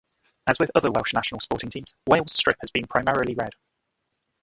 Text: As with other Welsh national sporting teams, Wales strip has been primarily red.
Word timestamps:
As 0.47 0.57
with 0.59 0.71
other 0.73 0.89
Welsh 0.89 1.13
national 1.13 1.41
sporting 1.41 1.69
teams, 1.69 1.93
Wales 2.07 2.33
strip 2.33 2.57
has 2.61 2.71
been 2.71 2.87
primarily 2.87 3.35
red. 3.35 3.51